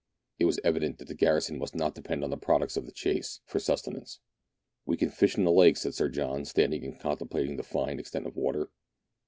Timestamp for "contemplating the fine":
6.99-7.99